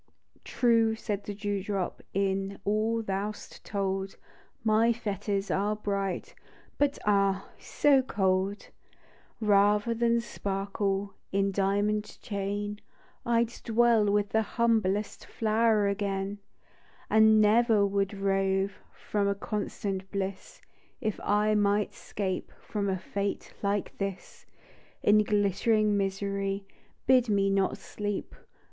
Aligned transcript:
"True," 0.43 0.95
said 0.95 1.25
the 1.25 1.35
dew 1.35 1.61
drop," 1.63 2.01
Is 2.15 2.57
all 2.65 3.03
thou 3.03 3.31
'st 3.33 3.63
told, 3.63 4.15
My 4.63 4.91
fetters 4.91 5.51
are 5.51 5.75
bright— 5.75 6.33
But 6.79 6.97
ah, 7.05 7.47
so 7.59 8.01
cold!" 8.01 8.69
Bather 9.39 9.93
than 9.93 10.19
sparkle 10.19 11.13
In 11.31 11.51
diamond 11.51 12.19
chain, 12.19 12.79
I'd 13.27 13.49
dwell 13.63 14.09
with 14.11 14.29
the 14.29 14.41
humblest 14.41 15.19
THE 15.19 15.27
DEW 15.45 15.93
DROP. 15.97 16.37
And 17.11 17.39
never 17.39 17.85
would 17.85 18.15
rove 18.15 18.79
From 18.95 19.27
a 19.27 19.35
constant 19.35 20.09
bliss, 20.09 20.61
If 20.99 21.19
I 21.19 21.53
might 21.53 21.93
'scape 21.93 22.51
From 22.59 22.89
a 22.89 22.97
fate 22.97 23.53
like 23.61 23.95
this; 23.99 24.47
In 25.03 25.19
glittering 25.19 25.95
misery 25.95 26.65
Bid 27.05 27.29
me 27.29 27.51
not 27.51 27.77
sleep 27.77 28.33